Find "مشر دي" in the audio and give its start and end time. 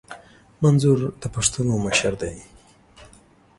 1.85-2.35